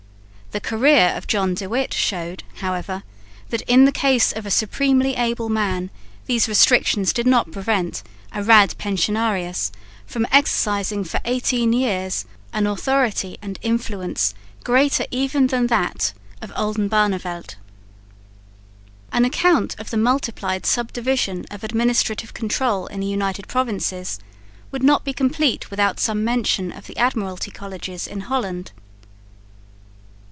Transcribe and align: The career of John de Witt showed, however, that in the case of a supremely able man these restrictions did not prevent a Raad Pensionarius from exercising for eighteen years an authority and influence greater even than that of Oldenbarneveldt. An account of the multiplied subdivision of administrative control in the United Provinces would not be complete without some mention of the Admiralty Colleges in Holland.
The 0.51 0.59
career 0.59 1.13
of 1.15 1.27
John 1.27 1.53
de 1.53 1.65
Witt 1.69 1.93
showed, 1.93 2.43
however, 2.55 3.03
that 3.51 3.61
in 3.69 3.85
the 3.85 3.91
case 3.93 4.33
of 4.33 4.45
a 4.45 4.51
supremely 4.51 5.15
able 5.15 5.47
man 5.47 5.89
these 6.25 6.49
restrictions 6.49 7.13
did 7.13 7.25
not 7.25 7.53
prevent 7.53 8.03
a 8.33 8.43
Raad 8.43 8.77
Pensionarius 8.77 9.71
from 10.05 10.27
exercising 10.29 11.05
for 11.05 11.21
eighteen 11.23 11.71
years 11.71 12.25
an 12.51 12.67
authority 12.67 13.37
and 13.41 13.59
influence 13.61 14.33
greater 14.61 15.05
even 15.09 15.47
than 15.47 15.67
that 15.67 16.11
of 16.41 16.51
Oldenbarneveldt. 16.57 17.55
An 19.13 19.23
account 19.23 19.77
of 19.79 19.89
the 19.89 19.95
multiplied 19.95 20.65
subdivision 20.65 21.45
of 21.49 21.63
administrative 21.63 22.33
control 22.33 22.87
in 22.87 22.99
the 22.99 23.07
United 23.07 23.47
Provinces 23.47 24.19
would 24.69 24.83
not 24.83 25.05
be 25.05 25.13
complete 25.13 25.71
without 25.71 25.97
some 25.97 26.25
mention 26.25 26.73
of 26.73 26.87
the 26.87 26.97
Admiralty 26.97 27.51
Colleges 27.51 28.05
in 28.05 28.19
Holland. 28.19 28.73